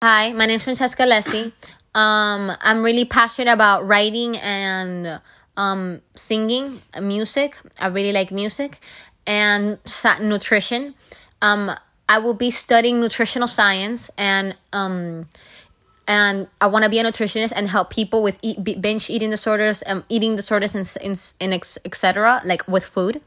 Hi, 0.00 0.32
my 0.32 0.46
name 0.46 0.58
is 0.58 0.62
Francesca 0.62 1.02
Lessi. 1.02 1.50
Um, 1.92 2.52
I'm 2.60 2.84
really 2.84 3.04
passionate 3.04 3.50
about 3.50 3.84
writing 3.84 4.36
and 4.36 5.20
um, 5.56 6.02
singing 6.14 6.82
music. 7.02 7.56
I 7.80 7.88
really 7.88 8.12
like 8.12 8.30
music 8.30 8.78
and 9.26 9.78
nutrition. 10.20 10.94
Um, 11.42 11.72
I 12.08 12.18
will 12.20 12.34
be 12.34 12.52
studying 12.52 13.00
nutritional 13.00 13.48
science 13.48 14.08
and 14.16 14.56
um, 14.72 15.26
and 16.06 16.46
I 16.60 16.68
want 16.68 16.84
to 16.84 16.88
be 16.88 17.00
a 17.00 17.02
nutritionist 17.02 17.52
and 17.56 17.66
help 17.66 17.90
people 17.90 18.22
with 18.22 18.38
eat, 18.40 18.80
binge 18.80 19.10
eating 19.10 19.30
disorders, 19.30 19.82
um, 19.84 20.04
eating 20.08 20.36
disorders, 20.36 20.76
and, 20.76 20.86
and, 21.02 21.32
and 21.40 21.52
etc. 21.52 22.40
Like 22.44 22.68
with 22.68 22.84
food. 22.84 23.20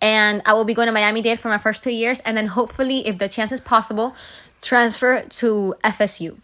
And 0.00 0.40
I 0.46 0.54
will 0.54 0.64
be 0.64 0.72
going 0.72 0.86
to 0.86 0.92
Miami 0.92 1.20
Dade 1.20 1.38
for 1.38 1.50
my 1.50 1.58
first 1.58 1.82
two 1.82 1.90
years, 1.90 2.20
and 2.20 2.38
then 2.38 2.46
hopefully, 2.46 3.06
if 3.06 3.18
the 3.18 3.28
chance 3.28 3.52
is 3.52 3.60
possible, 3.60 4.16
transfer 4.60 5.22
to 5.22 5.74
FSU. 5.84 6.38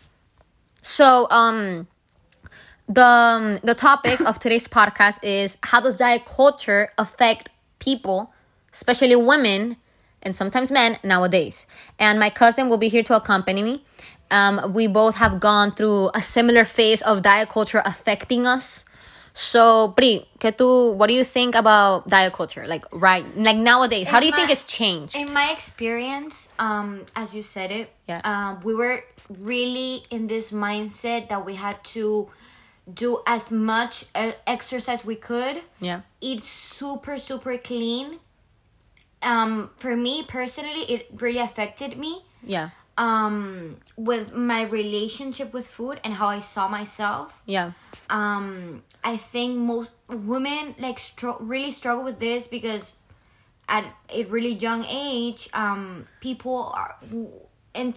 So, 0.83 1.29
um, 1.31 1.89
the 2.89 3.05
um, 3.05 3.55
the 3.65 3.75
topic 3.75 4.21
of 4.21 4.39
today's 4.39 4.69
podcast 4.69 5.19
is 5.23 5.59
how 5.65 5.81
does 5.81 5.99
diet 5.99 6.25
culture 6.25 6.93
affect 6.99 7.51
people, 7.79 8.33
especially 8.73 9.17
women 9.17 9.77
and 10.23 10.35
sometimes 10.35 10.71
men 10.71 10.99
nowadays. 11.03 11.67
And 11.99 12.19
my 12.19 12.31
cousin 12.31 12.69
will 12.69 12.79
be 12.79 12.89
here 12.89 13.03
to 13.05 13.17
accompany 13.17 13.63
me. 13.63 13.85
Um, 14.31 14.73
we 14.73 14.87
both 14.87 15.17
have 15.17 15.39
gone 15.41 15.73
through 15.73 16.11
a 16.15 16.21
similar 16.21 16.65
phase 16.65 17.01
of 17.03 17.23
diet 17.23 17.49
culture 17.49 17.83
affecting 17.85 18.47
us. 18.47 18.85
So, 19.39 19.89
Pri, 19.89 20.25
que 20.41 20.51
tú, 20.51 20.95
what 20.97 21.09
do 21.09 21.13
you 21.15 21.23
think 21.23 21.55
about 21.55 22.09
diet 22.09 22.33
culture? 22.33 22.67
Like 22.67 22.87
right, 22.91 23.23
like 23.37 23.59
nowadays, 23.59 24.09
how 24.09 24.19
do 24.19 24.25
you 24.25 24.33
my, 24.33 24.37
think 24.39 24.49
it's 24.51 24.65
changed? 24.65 25.15
In 25.15 25.31
my 25.35 25.51
experience, 25.53 26.49
um, 26.59 27.05
as 27.15 27.35
you 27.37 27.43
said 27.43 27.71
it, 27.71 27.93
Yeah. 28.09 28.23
um, 28.25 28.61
we 28.65 28.75
were 28.75 29.05
really 29.29 30.03
in 30.09 30.27
this 30.27 30.53
mindset 30.53 31.29
that 31.29 31.45
we 31.45 31.57
had 31.57 31.85
to 31.93 32.31
do 32.89 33.21
as 33.27 33.51
much 33.51 34.07
uh, 34.15 34.33
exercise 34.47 35.05
we 35.05 35.17
could. 35.17 35.61
Yeah. 35.81 36.01
Eat 36.23 36.47
super 36.47 37.19
super 37.19 37.59
clean. 37.59 38.21
Um, 39.21 39.69
for 39.77 39.97
me 39.97 40.23
personally, 40.25 40.89
it 40.89 41.09
really 41.13 41.41
affected 41.45 41.99
me. 41.99 42.25
Yeah, 42.43 42.71
Um, 42.99 43.77
with 43.97 44.33
my 44.35 44.63
relationship 44.63 45.53
with 45.53 45.67
food 45.67 46.01
and 46.03 46.15
how 46.15 46.29
I 46.29 46.41
saw 46.41 46.67
myself. 46.69 47.43
yeah, 47.45 47.73
um 48.09 48.83
i 49.05 49.17
think 49.17 49.57
most 49.57 49.91
women 50.09 50.75
like 50.79 50.99
really 51.41 51.73
struggle 51.73 52.05
with 52.05 52.19
this 52.21 52.47
because 52.47 52.97
at 53.69 53.85
a 54.09 54.25
really 54.35 54.53
young 54.67 54.85
age 54.85 55.49
um 55.53 56.07
people 56.21 56.73
are 56.75 56.95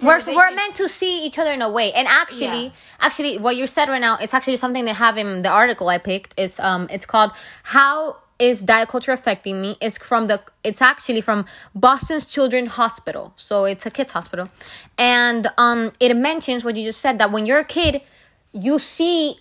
we're, 0.04 0.20
we're 0.36 0.52
meant 0.52 0.76
to 0.76 0.90
see 0.90 1.26
each 1.26 1.38
other 1.40 1.52
in 1.54 1.62
a 1.62 1.70
way 1.70 1.94
and 1.94 2.08
actually 2.08 2.66
Yeah. 2.66 2.72
actually 3.00 3.38
what 3.38 3.56
you 3.56 3.66
said 3.68 3.88
right 3.90 4.02
now 4.02 4.18
it's 4.20 4.34
actually 4.34 4.58
something 4.58 4.84
they 4.86 4.94
have 4.94 5.18
in 5.18 5.30
the 5.46 5.50
article 5.50 5.88
i 5.90 5.98
picked 5.98 6.34
it's 6.38 6.60
um 6.60 6.88
it's 6.90 7.06
called 7.06 7.32
how 7.64 8.18
is 8.40 8.64
diet 8.64 8.88
culture 8.88 9.12
affecting 9.12 9.62
me 9.62 9.78
is 9.82 9.98
from 9.98 10.28
the 10.28 10.42
it's 10.64 10.82
actually 10.82 11.22
from 11.22 11.46
boston's 11.76 12.26
children's 12.26 12.72
hospital. 12.72 13.34
So 13.36 13.66
it's 13.66 13.86
a 13.86 13.92
kids 13.92 14.12
hospital. 14.12 14.48
And 14.98 15.48
um 15.58 15.92
it 16.00 16.16
mentions 16.16 16.64
what 16.64 16.76
you 16.76 16.86
just 16.86 17.02
said 17.02 17.20
that 17.20 17.32
when 17.32 17.46
you're 17.46 17.60
a 17.60 17.66
kid 17.66 18.02
you 18.54 18.80
see 18.80 19.36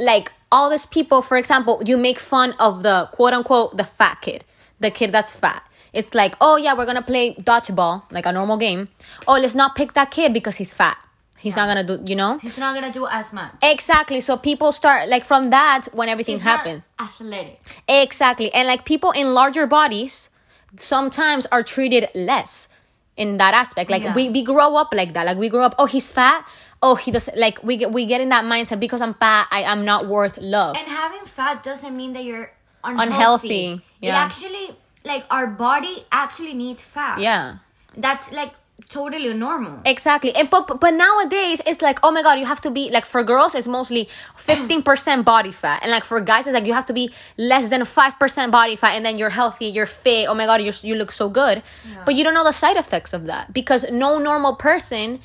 like 0.00 0.32
all 0.50 0.70
these 0.70 0.86
people 0.86 1.20
for 1.22 1.36
example 1.36 1.82
you 1.84 1.96
make 1.96 2.18
fun 2.18 2.52
of 2.58 2.82
the 2.82 3.08
quote 3.12 3.34
unquote 3.34 3.76
the 3.76 3.84
fat 3.84 4.20
kid 4.22 4.44
the 4.80 4.90
kid 4.90 5.12
that's 5.12 5.32
fat. 5.32 5.62
It's 5.92 6.14
like 6.14 6.34
oh 6.40 6.56
yeah 6.56 6.74
we're 6.74 6.86
gonna 6.86 7.02
play 7.02 7.34
dodgeball 7.34 8.10
like 8.10 8.24
a 8.26 8.32
normal 8.32 8.56
game. 8.56 8.88
Oh 9.26 9.34
let's 9.34 9.54
not 9.54 9.76
pick 9.76 9.92
that 9.92 10.10
kid 10.10 10.32
because 10.32 10.56
he's 10.56 10.72
fat 10.72 10.96
he's 11.38 11.56
not 11.56 11.66
gonna 11.66 11.84
do 11.84 12.02
you 12.06 12.16
know? 12.16 12.38
He's 12.38 12.58
not 12.58 12.74
gonna 12.74 12.92
do 12.92 13.06
as 13.06 13.32
much. 13.32 13.52
Exactly. 13.62 14.20
So 14.20 14.36
people 14.36 14.72
start 14.72 15.08
like 15.08 15.24
from 15.24 15.50
that 15.50 15.86
when 15.92 16.08
everything 16.08 16.38
happened. 16.40 16.82
athletic. 16.98 17.58
Exactly. 17.86 18.52
And 18.52 18.66
like 18.68 18.84
people 18.84 19.10
in 19.12 19.32
larger 19.34 19.66
bodies 19.66 20.30
sometimes 20.76 21.46
are 21.46 21.62
treated 21.62 22.08
less 22.14 22.68
in 23.16 23.36
that 23.38 23.54
aspect. 23.54 23.90
Like 23.90 24.02
Yeah. 24.02 24.14
we, 24.14 24.28
we 24.30 24.42
grow 24.42 24.76
up 24.76 24.92
like 24.94 25.12
that. 25.14 25.26
Like 25.26 25.38
we 25.38 25.48
grow 25.48 25.64
up 25.64 25.74
oh 25.78 25.86
he's 25.86 26.08
fat. 26.08 26.46
Oh 26.80 26.94
he 26.94 27.10
does 27.10 27.28
like 27.36 27.62
we 27.64 27.76
get 27.76 27.92
we 27.92 28.06
get 28.06 28.20
in 28.20 28.28
that 28.28 28.44
mindset 28.44 28.78
because 28.78 29.02
i'm 29.02 29.14
fat 29.14 29.48
i 29.50 29.62
am 29.62 29.84
not 29.84 30.06
worth 30.06 30.38
love. 30.38 30.76
And 30.76 30.86
having 30.86 31.24
fat 31.26 31.62
doesn't 31.64 31.96
mean 31.96 32.12
that 32.12 32.22
you're 32.22 32.52
unhealthy, 32.84 33.02
Unhealthy, 33.08 33.80
yeah. 34.00 34.10
it 34.10 34.26
actually 34.26 34.66
like 35.04 35.24
our 35.30 35.48
body 35.48 36.04
actually 36.12 36.54
needs 36.54 36.82
fat. 36.84 37.18
Yeah. 37.18 37.56
That's 37.96 38.30
like 38.30 38.52
totally 38.88 39.32
normal 39.34 39.80
Exactly. 39.84 40.34
And 40.34 40.48
but 40.50 40.80
but 40.80 40.94
nowadays 40.94 41.60
it's 41.66 41.82
like, 41.82 41.98
oh 42.02 42.10
my 42.10 42.22
god, 42.22 42.38
you 42.38 42.46
have 42.46 42.60
to 42.62 42.70
be 42.70 42.90
like 42.90 43.06
for 43.06 43.22
girls 43.22 43.54
it's 43.54 43.68
mostly 43.68 44.08
15% 44.36 45.24
body 45.24 45.52
fat. 45.52 45.80
And 45.82 45.90
like 45.90 46.04
for 46.04 46.20
guys 46.20 46.46
it's 46.46 46.54
like 46.54 46.66
you 46.66 46.74
have 46.74 46.86
to 46.86 46.92
be 46.92 47.10
less 47.36 47.68
than 47.70 47.82
5% 47.82 48.50
body 48.50 48.76
fat 48.76 48.92
and 48.92 49.04
then 49.04 49.18
you're 49.18 49.30
healthy, 49.30 49.66
you're 49.66 49.86
fit. 49.86 50.28
Oh 50.28 50.34
my 50.34 50.46
god, 50.46 50.62
you 50.62 50.72
you 50.82 50.94
look 50.94 51.10
so 51.10 51.28
good. 51.28 51.62
But 52.04 52.14
you 52.14 52.24
don't 52.24 52.34
know 52.34 52.44
the 52.44 52.52
side 52.52 52.76
effects 52.76 53.12
of 53.12 53.26
that 53.26 53.52
because 53.52 53.90
no 53.90 54.18
normal 54.18 54.54
person 54.56 55.20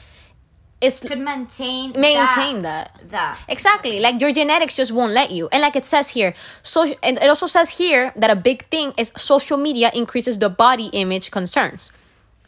is 0.82 1.00
could 1.00 1.20
maintain 1.20 1.94
maintain 1.96 2.62
that. 2.62 2.92
that 3.10 3.40
Exactly. 3.48 4.00
Like 4.00 4.20
your 4.20 4.32
genetics 4.32 4.76
just 4.76 4.92
won't 4.92 5.14
let 5.14 5.32
you. 5.32 5.48
And 5.52 5.62
like 5.62 5.76
it 5.76 5.86
says 5.86 6.10
here, 6.10 6.34
so 6.62 6.94
and 7.02 7.18
it 7.18 7.30
also 7.30 7.48
says 7.48 7.78
here 7.78 8.12
that 8.16 8.30
a 8.30 8.36
big 8.36 8.66
thing 8.68 8.94
is 8.98 9.12
social 9.16 9.58
media 9.58 9.92
increases 9.94 10.40
the 10.40 10.50
body 10.50 10.88
image 10.88 11.32
concerns. 11.32 11.92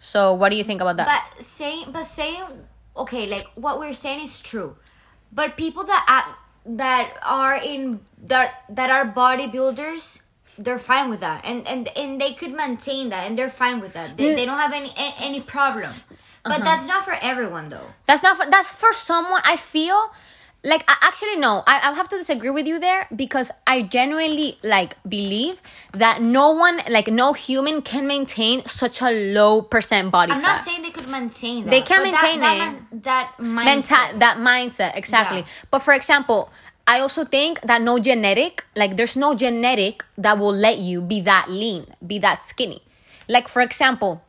So 0.06 0.34
what 0.34 0.50
do 0.52 0.56
you 0.56 0.64
think 0.64 0.82
about 0.82 0.98
that? 0.98 1.10
But 1.10 1.44
saying, 1.44 1.86
but 1.90 2.04
saying, 2.04 2.44
okay, 2.96 3.26
like 3.26 3.48
what 3.56 3.80
we're 3.80 3.96
saying 3.96 4.24
is 4.24 4.40
true, 4.40 4.78
but 5.34 5.58
people 5.58 5.84
that 5.86 6.06
act, 6.08 6.30
that 6.78 7.18
are 7.24 7.56
in 7.58 8.02
that 8.28 8.66
that 8.70 8.92
are 8.92 9.10
bodybuilders, 9.10 10.20
they're 10.60 10.78
fine 10.78 11.10
with 11.10 11.22
that, 11.22 11.42
and 11.44 11.66
and 11.68 11.90
and 11.98 12.22
they 12.22 12.34
could 12.34 12.54
maintain 12.54 13.10
that, 13.10 13.26
and 13.26 13.36
they're 13.36 13.50
fine 13.50 13.80
with 13.80 13.94
that. 13.94 14.16
They, 14.16 14.30
mm. 14.30 14.36
they 14.36 14.46
don't 14.46 14.60
have 14.60 14.74
any 14.74 14.94
any 14.96 15.42
problem. 15.42 15.94
But 16.44 16.62
uh-huh. 16.62 16.64
that's 16.64 16.86
not 16.86 17.04
for 17.04 17.18
everyone, 17.20 17.70
though. 17.70 17.90
That's 18.06 18.22
not 18.22 18.38
for, 18.38 18.46
that's 18.48 18.72
for 18.72 18.94
someone 18.94 19.42
I 19.44 19.58
feel 19.58 20.14
like 20.66 20.84
I 20.90 20.96
actually 21.02 21.38
no 21.38 21.64
I, 21.68 21.76
I 21.90 21.94
have 21.94 22.10
to 22.10 22.18
disagree 22.18 22.50
with 22.50 22.66
you 22.66 22.80
there 22.80 23.08
because 23.16 23.52
I 23.68 23.84
genuinely 23.84 24.58
like 24.64 24.98
believe 25.08 25.62
that 25.94 26.22
no 26.22 26.50
one 26.52 26.82
like 26.90 27.08
no 27.08 27.34
human 27.34 27.82
can 27.84 28.08
maintain 28.08 28.66
such 28.66 29.02
a 29.02 29.12
low 29.34 29.62
percent 29.62 30.12
body 30.12 30.32
I'm 30.34 30.42
fat. 30.42 30.48
not 30.58 30.66
saying 30.66 30.82
they 30.82 30.90
could 30.92 31.08
maintain 31.10 31.66
that. 31.66 31.70
They 31.72 31.82
can 31.82 32.02
maintain 32.04 32.40
that, 32.42 32.74
it. 32.74 33.04
That, 33.04 33.04
that 33.04 33.38
Menta- 33.40 33.86
mindset. 33.86 34.20
that 34.20 34.38
mindset 34.42 34.92
exactly 34.98 35.40
Yeah. 35.46 35.70
but 35.70 35.80
for 35.80 35.94
example 35.94 36.50
i 36.88 37.00
also 37.00 37.24
think 37.26 37.62
that 37.62 37.82
no 37.82 38.00
genetic 38.00 38.66
like 38.76 38.98
there's 38.98 39.16
no 39.16 39.36
genetic 39.36 40.04
that 40.18 40.38
will 40.40 40.54
let 40.54 40.80
you 40.80 41.00
be 41.02 41.22
that 41.22 41.46
lean 41.50 41.86
be 42.06 42.18
that 42.20 42.42
skinny 42.42 42.82
like 43.30 43.48
for 43.48 43.62
example 43.62 44.22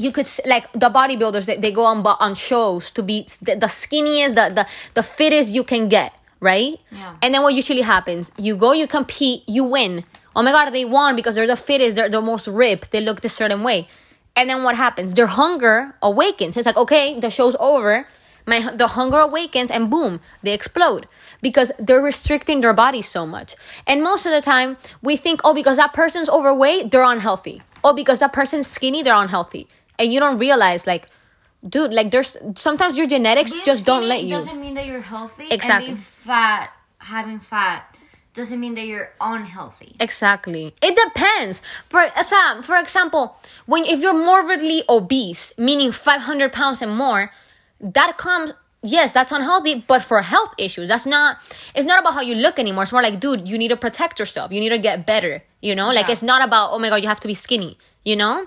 you 0.00 0.10
could 0.10 0.28
like 0.46 0.72
the 0.72 0.90
bodybuilders 0.90 1.46
they, 1.46 1.56
they 1.56 1.70
go 1.70 1.84
on 1.84 2.04
on 2.06 2.34
shows 2.34 2.90
to 2.90 3.02
be 3.02 3.26
the, 3.42 3.54
the 3.56 3.66
skinniest 3.66 4.34
the, 4.34 4.54
the 4.54 4.66
the 4.94 5.02
fittest 5.02 5.52
you 5.52 5.64
can 5.64 5.88
get 5.88 6.12
right? 6.40 6.80
Yeah. 6.90 7.16
and 7.22 7.34
then 7.34 7.42
what 7.42 7.54
usually 7.54 7.82
happens? 7.82 8.32
You 8.38 8.56
go 8.56 8.72
you 8.72 8.86
compete 8.86 9.42
you 9.46 9.62
win. 9.64 10.04
Oh 10.34 10.42
my 10.42 10.52
god 10.52 10.70
they 10.70 10.84
won 10.84 11.16
because 11.16 11.34
they're 11.34 11.46
the 11.46 11.56
fittest 11.56 11.96
they're 11.96 12.08
the 12.08 12.22
most 12.22 12.48
ripped 12.48 12.90
they 12.90 13.00
look 13.00 13.20
this 13.20 13.34
certain 13.34 13.62
way. 13.62 13.88
And 14.34 14.48
then 14.48 14.62
what 14.62 14.76
happens? 14.76 15.14
Their 15.14 15.26
hunger 15.26 15.94
awakens. 16.02 16.56
It's 16.56 16.66
like 16.66 16.76
okay 16.76 17.18
the 17.20 17.30
show's 17.30 17.56
over. 17.60 18.06
My 18.46 18.72
the 18.72 18.88
hunger 18.88 19.18
awakens 19.18 19.70
and 19.70 19.90
boom 19.90 20.20
they 20.42 20.54
explode 20.54 21.06
because 21.42 21.72
they're 21.78 22.00
restricting 22.00 22.60
their 22.62 22.72
body 22.72 23.02
so 23.02 23.26
much. 23.26 23.54
And 23.86 24.02
most 24.02 24.24
of 24.24 24.32
the 24.32 24.40
time 24.40 24.78
we 25.02 25.16
think 25.16 25.40
oh 25.44 25.52
because 25.54 25.76
that 25.76 25.92
person's 25.92 26.30
overweight 26.30 26.90
they're 26.90 27.02
unhealthy. 27.02 27.60
Oh 27.84 27.92
because 27.92 28.18
that 28.20 28.32
person's 28.32 28.66
skinny 28.66 29.02
they're 29.02 29.14
unhealthy 29.14 29.68
and 30.00 30.12
you 30.12 30.18
don't 30.18 30.38
realize 30.38 30.86
like 30.86 31.04
dude 31.68 31.92
like 31.92 32.10
there's 32.10 32.36
sometimes 32.56 32.96
your 32.98 33.06
genetics 33.06 33.52
Being 33.52 33.64
just 33.64 33.84
don't 33.84 34.06
let 34.08 34.24
you 34.24 34.36
It 34.36 34.44
Doesn't 34.46 34.60
mean 34.60 34.74
that 34.74 34.86
you're 34.86 35.02
healthy. 35.14 35.46
Exactly. 35.50 35.88
And 35.90 35.96
being 35.96 36.04
fat, 36.26 36.72
having 36.98 37.38
fat, 37.38 37.94
doesn't 38.32 38.60
mean 38.64 38.74
that 38.76 38.86
you're 38.86 39.10
unhealthy. 39.20 39.96
Exactly. 40.00 40.64
It 40.80 40.94
depends. 41.04 41.60
For 41.88 42.02
Sam, 42.22 42.62
for 42.62 42.76
example, 42.84 43.36
when 43.66 43.84
if 43.84 44.00
you're 44.00 44.14
morbidly 44.30 44.84
obese, 44.88 45.52
meaning 45.58 45.92
500 45.92 46.52
pounds 46.52 46.80
and 46.82 46.96
more, 46.96 47.30
that 47.80 48.16
comes 48.16 48.52
yes, 48.82 49.12
that's 49.12 49.32
unhealthy, 49.32 49.84
but 49.86 50.02
for 50.02 50.22
health 50.22 50.52
issues, 50.56 50.88
that's 50.88 51.04
not 51.06 51.36
it's 51.74 51.86
not 51.86 51.98
about 52.00 52.14
how 52.14 52.22
you 52.30 52.34
look 52.34 52.58
anymore. 52.58 52.84
It's 52.84 52.92
more 52.92 53.02
like, 53.02 53.20
dude, 53.20 53.48
you 53.48 53.58
need 53.58 53.68
to 53.68 53.76
protect 53.76 54.18
yourself. 54.18 54.52
You 54.52 54.60
need 54.60 54.70
to 54.70 54.78
get 54.78 55.04
better, 55.04 55.42
you 55.60 55.74
know? 55.74 55.88
Like 55.92 56.06
Yeah. 56.06 56.12
it's 56.12 56.22
not 56.32 56.40
about, 56.48 56.70
oh 56.72 56.78
my 56.78 56.88
god, 56.88 57.02
you 57.02 57.08
have 57.08 57.20
to 57.20 57.28
be 57.28 57.34
skinny, 57.34 57.76
you 58.04 58.16
know? 58.16 58.46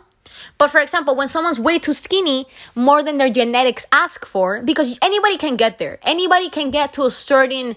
But 0.58 0.70
for 0.70 0.80
example, 0.80 1.16
when 1.16 1.28
someone's 1.28 1.60
way 1.60 1.80
too 1.80 1.94
skinny, 1.94 2.48
more 2.76 3.04
than 3.04 3.18
their 3.18 3.30
genetics 3.30 3.86
ask 3.92 4.26
for, 4.26 4.62
because 4.62 4.98
anybody 5.02 5.38
can 5.38 5.56
get 5.56 5.78
there. 5.78 6.00
Anybody 6.04 6.50
can 6.50 6.72
get 6.72 6.94
to 6.94 7.04
a 7.04 7.12
certain 7.12 7.76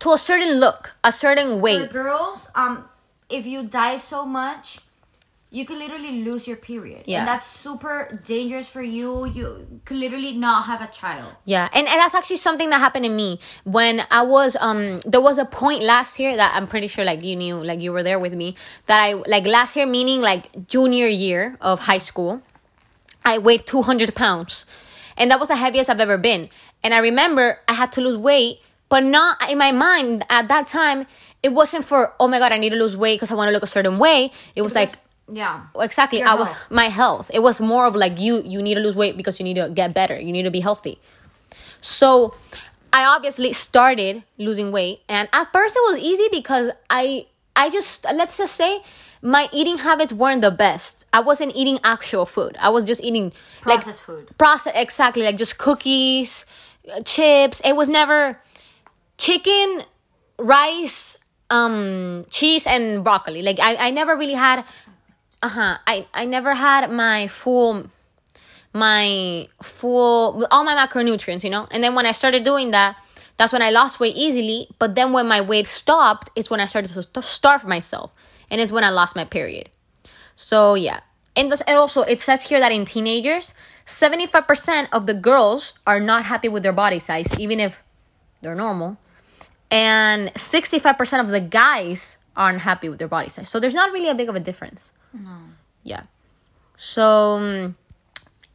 to 0.00 0.10
a 0.12 0.18
certain 0.18 0.60
look, 0.60 0.96
a 1.02 1.10
certain 1.10 1.48
For 1.48 1.56
weight. 1.56 1.90
girls, 1.90 2.50
um, 2.54 2.84
if 3.28 3.46
you 3.46 3.64
die 3.64 3.98
so 3.98 4.24
much, 4.24 4.78
you 5.50 5.64
could 5.64 5.78
literally 5.78 6.22
lose 6.22 6.46
your 6.46 6.58
period. 6.58 7.04
Yeah. 7.06 7.20
And 7.20 7.28
that's 7.28 7.46
super 7.46 8.20
dangerous 8.26 8.68
for 8.68 8.82
you. 8.82 9.26
You 9.26 9.80
could 9.86 9.96
literally 9.96 10.32
not 10.32 10.66
have 10.66 10.82
a 10.82 10.88
child. 10.92 11.32
Yeah, 11.46 11.68
and, 11.72 11.88
and 11.88 11.98
that's 11.98 12.14
actually 12.14 12.36
something 12.36 12.68
that 12.68 12.80
happened 12.80 13.06
to 13.06 13.10
me 13.10 13.40
when 13.64 14.02
I 14.10 14.22
was 14.22 14.56
um 14.60 14.98
there 15.06 15.20
was 15.22 15.38
a 15.38 15.46
point 15.46 15.82
last 15.82 16.18
year 16.18 16.36
that 16.36 16.54
I'm 16.54 16.66
pretty 16.66 16.86
sure 16.86 17.04
like 17.04 17.22
you 17.22 17.34
knew 17.34 17.56
like 17.56 17.80
you 17.80 17.92
were 17.92 18.02
there 18.02 18.18
with 18.18 18.34
me 18.34 18.56
that 18.86 19.00
I 19.00 19.14
like 19.14 19.46
last 19.46 19.74
year 19.74 19.86
meaning 19.86 20.20
like 20.20 20.66
junior 20.66 21.06
year 21.06 21.56
of 21.60 21.80
high 21.80 21.98
school 21.98 22.42
I 23.24 23.38
weighed 23.38 23.66
200 23.66 24.14
pounds 24.14 24.66
and 25.16 25.30
that 25.30 25.40
was 25.40 25.48
the 25.48 25.56
heaviest 25.56 25.88
I've 25.88 26.00
ever 26.00 26.18
been 26.18 26.50
and 26.82 26.92
I 26.92 26.98
remember 26.98 27.60
I 27.66 27.74
had 27.74 27.90
to 27.92 28.00
lose 28.00 28.16
weight 28.16 28.60
but 28.88 29.00
not 29.00 29.50
in 29.50 29.56
my 29.58 29.72
mind 29.72 30.24
at 30.28 30.48
that 30.48 30.66
time 30.66 31.06
it 31.42 31.50
wasn't 31.50 31.84
for 31.84 32.14
oh 32.20 32.28
my 32.28 32.38
god 32.38 32.52
I 32.52 32.58
need 32.58 32.70
to 32.70 32.76
lose 32.76 32.96
weight 32.96 33.16
because 33.16 33.32
I 33.32 33.34
want 33.34 33.48
to 33.48 33.52
look 33.52 33.62
a 33.62 33.66
certain 33.66 33.98
way 33.98 34.30
it 34.54 34.62
was 34.62 34.74
like 34.74 34.92
Yeah. 35.32 35.66
exactly. 35.76 36.20
Your 36.20 36.28
i 36.28 36.34
was 36.34 36.54
my 36.70 36.88
health. 36.88 37.30
It 37.34 37.40
was 37.40 37.60
more 37.60 37.86
of 37.86 37.94
like 37.94 38.18
you 38.18 38.42
you 38.42 38.62
need 38.62 38.74
to 38.74 38.80
lose 38.80 38.94
weight 38.94 39.16
because 39.16 39.38
you 39.38 39.44
need 39.44 39.54
to 39.56 39.68
get 39.68 39.92
better. 39.94 40.18
You 40.18 40.32
need 40.32 40.44
to 40.44 40.50
be 40.50 40.60
healthy. 40.60 40.98
So 41.80 42.34
i 42.90 43.04
obviously 43.04 43.52
started 43.52 44.24
losing 44.38 44.72
weight 44.72 45.02
and 45.10 45.28
at 45.34 45.52
first 45.52 45.76
it 45.76 45.82
was 45.92 45.98
easy 45.98 46.26
because 46.32 46.70
i 46.88 47.26
i 47.54 47.68
just 47.68 48.06
let's 48.14 48.38
just 48.38 48.56
say 48.56 48.80
my 49.20 49.46
eating 49.52 49.76
habits 49.78 50.12
weren't 50.12 50.40
the 50.40 50.50
best. 50.50 51.04
I 51.12 51.20
wasn't 51.20 51.52
eating 51.54 51.80
actual 51.84 52.24
food. 52.24 52.56
I 52.60 52.70
was 52.70 52.84
just 52.84 53.02
eating 53.04 53.32
like 53.66 53.82
Processed 53.82 54.00
food. 54.02 54.28
process 54.38 54.72
exactly 54.76 55.22
like 55.24 55.36
just 55.36 55.58
cookies 55.58 56.46
uh, 56.90 57.02
chips. 57.02 57.60
It 57.64 57.74
was 57.76 57.88
never 57.88 58.40
chicken 59.18 59.82
rice 60.38 61.16
um 61.50 62.22
cheese 62.30 62.66
and 62.66 63.02
broccoli. 63.04 63.42
Like 63.42 63.58
i 63.60 63.76
i 63.76 63.90
never 63.90 64.16
really 64.16 64.34
had 64.38 64.64
uh-huh. 65.42 65.78
I 65.86 66.06
i 66.14 66.24
never 66.24 66.54
had 66.54 66.90
my 66.90 67.28
full 67.28 67.90
my 68.72 69.48
full 69.62 70.46
all 70.50 70.64
my 70.64 70.74
macronutrients 70.74 71.44
you 71.44 71.50
know? 71.50 71.66
And 71.70 71.82
then 71.82 71.94
when 71.94 72.06
i 72.06 72.12
started 72.12 72.44
doing 72.44 72.70
that 72.72 72.96
that's 73.36 73.52
when 73.52 73.62
i 73.62 73.70
lost 73.70 74.00
weight 74.00 74.16
easily 74.16 74.68
but 74.78 74.94
then 74.94 75.12
when 75.12 75.26
my 75.28 75.40
weight 75.40 75.66
stopped 75.66 76.30
it's 76.34 76.50
when 76.50 76.60
i 76.60 76.66
started 76.66 76.92
to 76.92 77.02
st- 77.02 77.24
starve 77.24 77.64
myself 77.64 78.12
and 78.50 78.60
it's 78.60 78.72
when 78.72 78.84
i 78.84 78.90
lost 78.90 79.16
my 79.16 79.24
period. 79.24 79.70
So 80.34 80.74
yeah. 80.74 81.00
And, 81.36 81.52
this, 81.52 81.60
and 81.62 81.76
also 81.76 82.02
it 82.02 82.20
says 82.20 82.48
here 82.48 82.58
that 82.58 82.72
in 82.72 82.84
teenagers 82.84 83.54
75% 83.86 84.88
of 84.92 85.06
the 85.06 85.14
girls 85.14 85.74
are 85.86 86.00
not 86.00 86.24
happy 86.24 86.48
with 86.48 86.64
their 86.64 86.72
body 86.72 86.98
size 86.98 87.38
even 87.38 87.60
if 87.60 87.82
they're 88.42 88.56
normal 88.56 88.98
and 89.70 90.32
65% 90.34 91.20
of 91.20 91.28
the 91.28 91.40
guys 91.40 92.18
aren't 92.36 92.60
happy 92.62 92.88
with 92.88 92.98
their 92.98 93.08
body 93.08 93.28
size. 93.28 93.48
So 93.48 93.60
there's 93.60 93.74
not 93.74 93.92
really 93.92 94.08
a 94.08 94.14
big 94.14 94.28
of 94.28 94.36
a 94.36 94.40
difference 94.40 94.92
yeah. 95.82 96.02
So 96.76 97.36
um, 97.36 97.76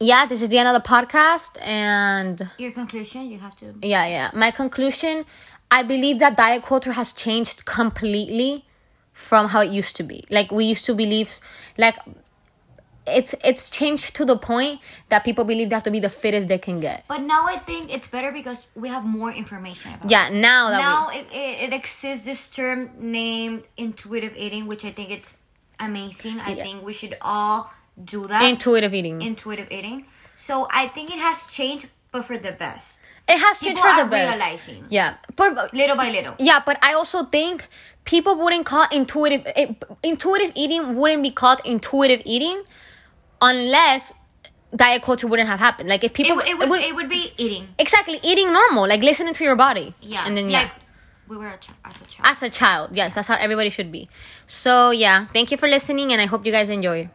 yeah 0.00 0.26
this 0.26 0.42
is 0.42 0.48
the 0.48 0.58
end 0.58 0.68
of 0.68 0.74
the 0.82 0.86
podcast 0.88 1.56
and 1.62 2.40
Your 2.58 2.72
conclusion, 2.72 3.30
you 3.30 3.38
have 3.38 3.56
to. 3.56 3.74
yeah 3.82 4.06
yeah. 4.06 4.30
My 4.34 4.50
conclusion 4.50 5.24
i 5.70 5.82
believe 5.82 6.18
that 6.18 6.36
diet 6.36 6.62
culture 6.62 6.92
has 6.92 7.12
changed 7.12 7.64
completely 7.64 8.64
from 9.14 9.48
how 9.48 9.60
it 9.60 9.70
used 9.70 9.96
to 9.96 10.02
be. 10.02 10.24
Like 10.28 10.50
we 10.50 10.64
used 10.66 10.84
to 10.86 10.94
believe 10.94 11.38
like 11.78 11.96
it's 13.06 13.34
it's 13.44 13.70
changed 13.70 14.16
to 14.16 14.24
the 14.24 14.36
point 14.36 14.80
that 15.08 15.24
people 15.24 15.44
believe 15.44 15.70
they 15.70 15.76
have 15.76 15.82
to 15.84 15.90
be 15.90 16.00
the 16.00 16.08
fittest 16.08 16.48
they 16.48 16.58
can 16.58 16.80
get. 16.80 17.04
But 17.06 17.20
now 17.22 17.46
I 17.46 17.56
think 17.56 17.94
it's 17.94 18.08
better 18.08 18.32
because 18.32 18.66
we 18.74 18.88
have 18.88 19.04
more 19.04 19.30
information 19.30 19.94
about 19.94 20.10
yeah 20.10 20.28
now 20.30 20.70
that 20.70 20.78
now 20.78 21.08
we, 21.08 21.18
it, 21.18 21.26
it, 21.32 21.62
it 21.68 21.72
exists 21.72 22.24
this 22.26 22.50
term 22.50 22.90
named 22.98 23.62
intuitive 23.76 24.34
eating 24.36 24.66
which 24.66 24.84
i 24.84 24.90
think 24.90 25.10
it's 25.10 25.36
amazing. 25.80 26.40
I 26.40 26.52
Yeah. 26.54 26.64
think 26.64 26.84
we 26.84 26.92
should 26.92 27.16
all 27.20 27.70
do 28.02 28.26
that. 28.26 28.42
Intuitive 28.42 28.94
eating. 28.94 29.22
Intuitive 29.22 29.68
eating. 29.70 30.06
So 30.36 30.66
i 30.70 30.88
think 30.88 31.10
it 31.14 31.18
has 31.18 31.46
changed 31.54 31.86
but 32.10 32.24
for 32.24 32.38
the 32.38 32.52
best. 32.52 33.10
It 33.28 33.38
has 33.38 33.58
changed 33.58 33.82
people 33.82 33.90
for 33.90 34.04
the 34.04 34.08
best. 34.10 34.30
realizing. 34.30 34.84
Yeah. 34.88 35.14
But 35.34 35.74
little 35.74 35.96
by 35.96 36.10
little. 36.10 36.34
Yeah, 36.38 36.60
but 36.64 36.78
I 36.80 36.94
also 36.94 37.24
think 37.24 37.66
people 38.04 38.36
wouldn't 38.38 38.66
call 38.66 38.86
intuitive 38.92 39.42
it, 39.56 39.82
intuitive 40.02 40.52
eating 40.54 40.94
wouldn't 40.94 41.22
be 41.24 41.30
called 41.32 41.60
intuitive 41.64 42.22
eating 42.24 42.62
unless 43.42 44.14
diet 44.74 45.02
culture 45.02 45.26
wouldn't 45.26 45.48
have 45.48 45.58
happened. 45.60 45.88
Like 45.88 46.04
if 46.04 46.10
it, 46.12 46.14
people 46.14 46.36
would- 46.36 46.48
it, 46.48 46.58
would, 46.68 46.80
it 46.82 46.94
would 46.94 47.08
be 47.08 47.32
eating. 47.36 47.68
Exactly 47.78 48.20
eating 48.22 48.52
normal, 48.52 48.86
like 48.88 49.02
listening 49.02 49.34
to 49.34 49.44
your 49.44 49.56
body. 49.56 49.94
yeah 50.00 50.24
and 50.26 50.36
then 50.36 50.50
yeah. 50.50 50.62
like 50.62 50.70
we 51.28 51.36
were 51.36 51.48
a 51.48 51.56
ch- 51.56 51.70
as 51.84 52.00
a 52.00 52.04
child 52.04 52.26
as 52.26 52.42
a 52.42 52.50
child, 52.50 52.90
yes, 52.92 53.14
that's 53.14 53.28
how 53.28 53.36
everybody 53.36 53.70
should 53.70 53.90
be. 53.92 54.08
So 54.46 54.90
yeah, 54.90 55.26
thank 55.26 55.50
you 55.50 55.56
for 55.56 55.68
listening, 55.68 56.12
and 56.12 56.20
I 56.20 56.26
hope 56.26 56.44
you 56.46 56.52
guys 56.52 56.70
enjoyed. 56.70 57.08